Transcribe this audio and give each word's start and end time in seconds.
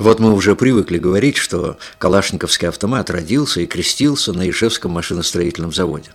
Вот 0.00 0.18
мы 0.18 0.32
уже 0.32 0.56
привыкли 0.56 0.96
говорить, 0.96 1.36
что 1.36 1.76
Калашниковский 1.98 2.68
автомат 2.68 3.10
родился 3.10 3.60
и 3.60 3.66
крестился 3.66 4.32
на 4.32 4.48
Ишевском 4.48 4.90
машиностроительном 4.92 5.72
заводе. 5.72 6.10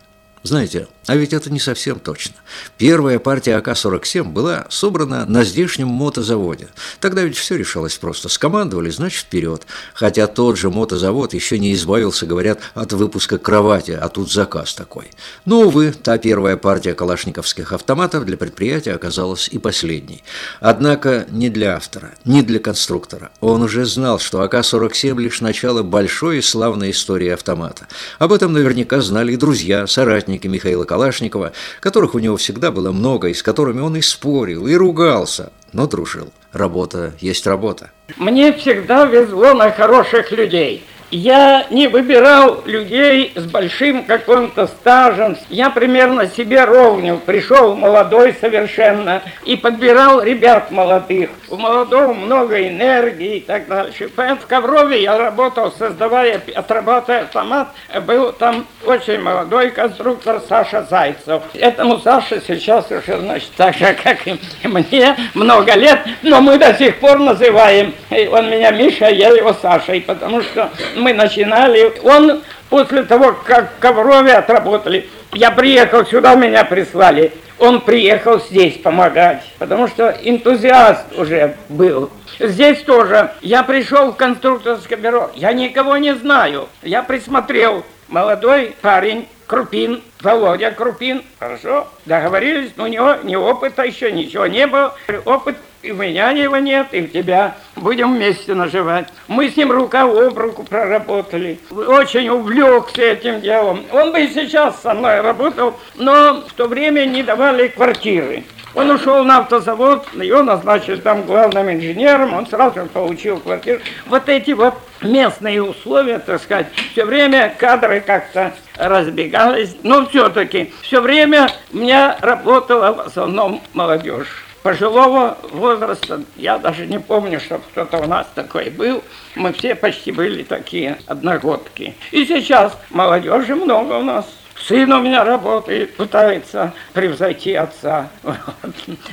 Знаете, 0.45 0.87
а 1.07 1.15
ведь 1.15 1.33
это 1.33 1.51
не 1.51 1.59
совсем 1.59 1.99
точно. 1.99 2.35
Первая 2.77 3.17
партия 3.17 3.55
АК-47 3.57 4.25
была 4.25 4.67
собрана 4.69 5.25
на 5.25 5.43
здешнем 5.43 5.87
мотозаводе. 5.87 6.67
Тогда 6.99 7.23
ведь 7.23 7.35
все 7.35 7.55
решалось 7.55 7.97
просто. 7.97 8.29
Скомандовали, 8.29 8.91
значит, 8.91 9.23
вперед. 9.25 9.65
Хотя 9.95 10.27
тот 10.27 10.59
же 10.59 10.69
мотозавод 10.69 11.33
еще 11.33 11.57
не 11.57 11.73
избавился, 11.73 12.27
говорят, 12.27 12.59
от 12.75 12.93
выпуска 12.93 13.39
кровати, 13.39 13.97
а 13.99 14.07
тут 14.07 14.31
заказ 14.31 14.75
такой. 14.75 15.09
Но, 15.45 15.61
увы, 15.61 15.91
та 15.91 16.19
первая 16.19 16.57
партия 16.57 16.93
калашниковских 16.93 17.73
автоматов 17.73 18.23
для 18.25 18.37
предприятия 18.37 18.93
оказалась 18.93 19.47
и 19.47 19.57
последней. 19.57 20.23
Однако 20.59 21.25
не 21.31 21.49
для 21.49 21.75
автора, 21.75 22.11
не 22.23 22.43
для 22.43 22.59
конструктора. 22.59 23.31
Он 23.41 23.63
уже 23.63 23.85
знал, 23.85 24.19
что 24.19 24.41
АК-47 24.41 25.19
лишь 25.19 25.41
начало 25.41 25.81
большой 25.81 26.37
и 26.37 26.41
славной 26.41 26.91
истории 26.91 27.29
автомата. 27.29 27.87
Об 28.19 28.31
этом 28.31 28.53
наверняка 28.53 29.01
знали 29.01 29.33
и 29.33 29.37
друзья, 29.37 29.87
соратники 29.87 30.34
Михаила 30.43 30.83
Калашникова, 30.83 31.53
которых 31.79 32.15
у 32.15 32.19
него 32.19 32.37
всегда 32.37 32.71
было 32.71 32.91
много, 32.91 33.29
и 33.29 33.33
с 33.33 33.41
которыми 33.41 33.79
он 33.79 33.95
и 33.95 34.01
спорил, 34.01 34.67
и 34.67 34.75
ругался, 34.75 35.51
но 35.73 35.87
дружил. 35.87 36.31
Работа 36.51 37.13
есть 37.19 37.47
работа. 37.47 37.91
Мне 38.17 38.53
всегда 38.53 39.05
везло 39.05 39.53
на 39.53 39.71
хороших 39.71 40.31
людей– 40.31 40.83
я 41.15 41.65
не 41.69 41.87
выбирал 41.87 42.61
людей 42.65 43.31
с 43.35 43.45
большим 43.45 44.03
каким-то 44.03 44.67
стажем. 44.67 45.37
Я 45.49 45.69
примерно 45.69 46.27
себе 46.27 46.65
ровню. 46.65 47.21
Пришел 47.25 47.75
молодой 47.75 48.35
совершенно 48.39 49.21
и 49.45 49.55
подбирал 49.55 50.21
ребят 50.21 50.71
молодых. 50.71 51.29
У 51.49 51.55
молодого 51.57 52.13
много 52.13 52.67
энергии 52.67 53.37
и 53.37 53.39
так 53.39 53.67
дальше. 53.67 54.09
Поэтому 54.15 54.41
в 54.41 54.47
Коврове 54.47 55.01
я 55.01 55.17
работал, 55.17 55.71
создавая, 55.71 56.41
отрабатывая 56.53 57.21
автомат. 57.21 57.69
Был 58.05 58.33
там 58.33 58.65
очень 58.85 59.21
молодой 59.21 59.71
конструктор 59.71 60.41
Саша 60.47 60.85
Зайцев. 60.89 61.43
Этому 61.53 61.99
Саше 61.99 62.41
сейчас 62.45 62.91
уже, 62.91 63.19
значит, 63.19 63.51
так 63.55 63.75
же, 63.75 63.95
как 64.03 64.27
и 64.27 64.37
мне, 64.63 65.15
много 65.33 65.73
лет, 65.75 65.99
но 66.21 66.41
мы 66.41 66.57
до 66.57 66.73
сих 66.73 66.99
пор 66.99 67.19
называем, 67.19 67.93
он 68.09 68.49
меня 68.49 68.71
Миша, 68.71 69.07
я 69.07 69.29
его 69.29 69.53
Сашей, 69.53 70.01
потому 70.01 70.41
что 70.41 70.71
мы 71.05 71.13
начинали. 71.13 71.93
Он 72.03 72.41
после 72.69 73.03
того, 73.03 73.35
как 73.45 73.73
в 73.77 73.79
Коврове 73.79 74.33
отработали, 74.33 75.07
я 75.33 75.51
приехал 75.51 76.03
сюда, 76.03 76.33
меня 76.33 76.65
прислали. 76.65 77.31
Он 77.59 77.79
приехал 77.79 78.39
здесь 78.39 78.77
помогать, 78.79 79.43
потому 79.59 79.87
что 79.87 80.09
энтузиаст 80.09 81.05
уже 81.15 81.55
был. 81.69 82.09
Здесь 82.39 82.81
тоже. 82.81 83.31
Я 83.41 83.61
пришел 83.63 84.11
в 84.11 84.15
конструкторское 84.17 84.97
бюро. 84.97 85.31
Я 85.35 85.53
никого 85.53 85.95
не 85.97 86.15
знаю. 86.15 86.67
Я 86.81 87.03
присмотрел. 87.03 87.85
Молодой 88.07 88.75
парень, 88.81 89.27
Крупин, 89.47 90.01
Володя 90.21 90.71
Крупин. 90.71 91.23
Хорошо, 91.39 91.87
договорились, 92.05 92.71
но 92.75 92.85
у 92.85 92.87
него 92.87 93.15
ни 93.23 93.35
опыта 93.35 93.83
еще, 93.83 94.11
ничего 94.11 94.47
не 94.47 94.67
было. 94.67 94.95
Опыт 95.23 95.55
и 95.85 95.91
у 95.91 95.95
меня 95.95 96.31
его 96.31 96.57
нет, 96.57 96.87
и 96.91 97.01
у 97.01 97.07
тебя. 97.07 97.55
Будем 97.75 98.15
вместе 98.15 98.55
наживать. 98.55 99.07
Мы 99.27 99.49
с 99.49 99.55
ним 99.55 99.71
рука 99.71 100.03
об 100.03 100.37
руку 100.37 100.63
проработали. 100.63 101.59
Очень 101.69 102.29
увлекся 102.29 103.03
этим 103.03 103.41
делом. 103.41 103.83
Он 103.91 104.11
бы 104.11 104.21
и 104.21 104.33
сейчас 104.33 104.81
со 104.81 104.93
мной 104.93 105.21
работал, 105.21 105.75
но 105.95 106.43
в 106.47 106.53
то 106.53 106.67
время 106.67 107.05
не 107.05 107.21
давали 107.21 107.67
квартиры. 107.67 108.43
Он 108.73 108.89
ушел 108.91 109.23
на 109.23 109.37
автозавод, 109.37 110.05
его 110.15 110.43
назначили 110.43 110.97
там 110.97 111.23
главным 111.23 111.71
инженером, 111.71 112.33
он 112.33 112.45
сразу 112.45 112.85
получил 112.87 113.39
квартиру. 113.39 113.79
Вот 114.07 114.27
эти 114.27 114.51
вот 114.51 114.73
местные 115.01 115.63
условия, 115.63 116.19
так 116.19 116.41
сказать, 116.41 116.67
все 116.91 117.05
время 117.05 117.55
кадры 117.57 118.01
как-то 118.01 118.53
разбегались, 118.75 119.77
но 119.83 120.05
все-таки 120.07 120.73
все 120.81 120.99
время 120.99 121.47
у 121.71 121.77
меня 121.77 122.17
работала 122.19 122.91
в 122.91 122.99
основном 123.01 123.61
молодежь 123.73 124.44
пожилого 124.65 125.37
возраста. 125.51 126.23
Я 126.37 126.57
даже 126.57 126.87
не 126.87 126.99
помню, 126.99 127.39
чтобы 127.39 127.63
кто-то 127.71 127.99
у 127.99 128.07
нас 128.07 128.25
такой 128.33 128.71
был. 128.71 129.03
Мы 129.35 129.53
все 129.53 129.75
почти 129.75 130.11
были 130.11 130.41
такие 130.41 130.97
одногодки. 131.05 131.93
И 132.09 132.25
сейчас 132.25 132.75
молодежи 132.89 133.53
много 133.53 133.93
у 133.93 134.01
нас. 134.01 134.25
Сын 134.67 134.91
у 134.91 135.01
меня 135.03 135.23
работает, 135.23 135.95
пытается 135.95 136.73
превзойти 136.93 137.53
отца. 137.53 138.09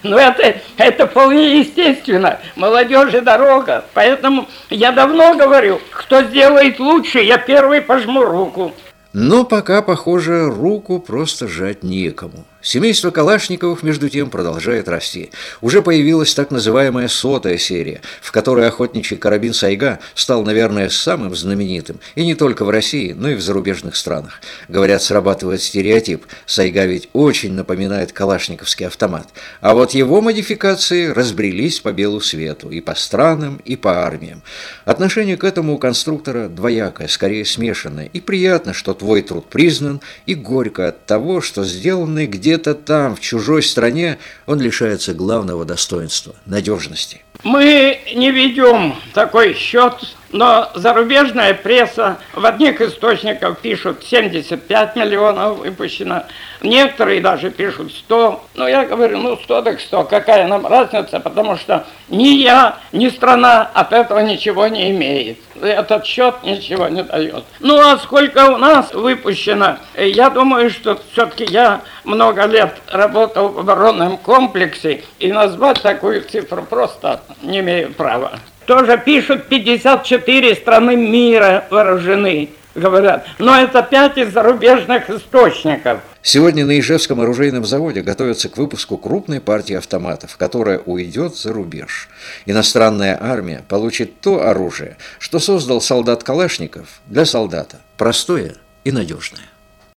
Но 0.02 0.18
это, 0.18 0.56
это 0.78 1.06
вполне 1.06 1.58
естественно. 1.58 2.38
Молодежи 2.56 3.20
дорога. 3.20 3.84
Поэтому 3.92 4.48
я 4.70 4.90
давно 4.90 5.34
говорю, 5.34 5.82
кто 5.90 6.22
сделает 6.22 6.80
лучше, 6.80 7.18
я 7.18 7.36
первый 7.36 7.82
пожму 7.82 8.22
руку. 8.22 8.72
Но 9.12 9.44
пока, 9.44 9.82
похоже, 9.82 10.48
руку 10.48 10.98
просто 10.98 11.46
жать 11.46 11.82
некому. 11.82 12.46
Семейство 12.62 13.10
Калашниковых, 13.10 13.82
между 13.82 14.08
тем, 14.08 14.30
продолжает 14.30 14.88
расти. 14.88 15.30
Уже 15.60 15.82
появилась 15.82 16.32
так 16.32 16.52
называемая 16.52 17.08
сотая 17.08 17.58
серия, 17.58 18.00
в 18.20 18.30
которой 18.30 18.68
охотничий 18.68 19.16
карабин 19.16 19.52
«Сайга» 19.52 19.98
стал, 20.14 20.44
наверное, 20.44 20.88
самым 20.88 21.34
знаменитым, 21.34 21.98
и 22.14 22.24
не 22.24 22.36
только 22.36 22.64
в 22.64 22.70
России, 22.70 23.14
но 23.14 23.30
и 23.30 23.34
в 23.34 23.40
зарубежных 23.40 23.96
странах. 23.96 24.40
Говорят, 24.68 25.02
срабатывает 25.02 25.60
стереотип. 25.60 26.24
«Сайга» 26.46 26.84
ведь 26.84 27.08
очень 27.12 27.52
напоминает 27.52 28.12
калашниковский 28.12 28.86
автомат. 28.86 29.26
А 29.60 29.74
вот 29.74 29.90
его 29.90 30.20
модификации 30.20 31.08
разбрелись 31.08 31.80
по 31.80 31.92
белу 31.92 32.20
свету, 32.20 32.70
и 32.70 32.80
по 32.80 32.94
странам, 32.94 33.60
и 33.64 33.74
по 33.74 34.06
армиям. 34.06 34.40
Отношение 34.84 35.36
к 35.36 35.42
этому 35.42 35.74
у 35.74 35.78
конструктора 35.78 36.48
двоякое, 36.48 37.08
скорее 37.08 37.44
смешанное, 37.44 38.08
и 38.12 38.20
приятно, 38.20 38.72
что 38.72 38.94
твой 38.94 39.22
труд 39.22 39.46
признан, 39.48 40.00
и 40.26 40.36
горько 40.36 40.88
от 40.88 41.06
того, 41.06 41.40
что 41.40 41.64
сделанный 41.64 42.28
где 42.28 42.51
где-то 42.52 42.74
там, 42.74 43.16
в 43.16 43.20
чужой 43.20 43.62
стране, 43.62 44.18
он 44.44 44.60
лишается 44.60 45.14
главного 45.14 45.64
достоинства– 45.64 46.34
надежности. 46.46 47.22
Мы 47.44 47.98
не 48.14 48.30
ведем 48.30 48.94
такой 49.14 49.54
счет, 49.54 49.94
но 50.30 50.70
зарубежная 50.74 51.54
пресса 51.54 52.18
в 52.34 52.44
одних 52.46 52.80
источниках 52.80 53.58
пишут 53.58 54.04
75 54.04 54.96
миллионов 54.96 55.58
выпущено, 55.58 56.22
некоторые 56.62 57.20
даже 57.20 57.50
пишут 57.50 57.92
100. 57.92 58.44
Но 58.54 58.68
я 58.68 58.84
говорю, 58.84 59.18
ну 59.18 59.36
100 59.36 59.62
так 59.62 59.80
100, 59.80 60.04
какая 60.04 60.46
нам 60.46 60.66
разница, 60.66 61.20
потому 61.20 61.56
что 61.56 61.84
ни 62.08 62.28
я, 62.28 62.78
ни 62.92 63.08
страна 63.08 63.70
от 63.74 63.92
этого 63.92 64.20
ничего 64.20 64.68
не 64.68 64.90
имеет. 64.90 65.38
Этот 65.60 66.06
счет 66.06 66.36
ничего 66.44 66.88
не 66.88 67.02
дает. 67.02 67.44
Ну 67.60 67.78
а 67.78 67.98
сколько 67.98 68.52
у 68.52 68.56
нас 68.56 68.92
выпущено, 68.94 69.76
я 69.96 70.30
думаю, 70.30 70.70
что 70.70 70.98
все-таки 71.12 71.44
я 71.44 71.82
много 72.04 72.46
лет 72.46 72.74
работал 72.90 73.48
в 73.48 73.58
оборонном 73.58 74.16
комплексе, 74.16 75.04
и 75.18 75.30
назвать 75.30 75.82
такую 75.82 76.22
цифру 76.22 76.62
просто 76.62 77.20
не 77.42 77.60
имею 77.60 77.92
права. 77.92 78.38
Тоже 78.66 79.00
пишут 79.04 79.46
54 79.48 80.54
страны 80.54 80.96
мира 80.96 81.64
вооружены, 81.70 82.50
говорят. 82.74 83.26
Но 83.38 83.58
это 83.58 83.82
пять 83.82 84.18
из 84.18 84.32
зарубежных 84.32 85.10
источников. 85.10 86.00
Сегодня 86.24 86.64
на 86.64 86.78
Ижевском 86.78 87.20
оружейном 87.20 87.64
заводе 87.64 88.02
готовятся 88.02 88.48
к 88.48 88.56
выпуску 88.56 88.96
крупной 88.96 89.40
партии 89.40 89.74
автоматов, 89.74 90.36
которая 90.36 90.78
уйдет 90.78 91.36
за 91.36 91.52
рубеж. 91.52 92.08
Иностранная 92.46 93.18
армия 93.20 93.64
получит 93.68 94.20
то 94.20 94.46
оружие, 94.46 94.96
что 95.18 95.40
создал 95.40 95.80
солдат 95.80 96.22
Калашников 96.22 97.00
для 97.06 97.24
солдата. 97.24 97.80
Простое 97.96 98.54
и 98.84 98.92
надежное. 98.92 99.51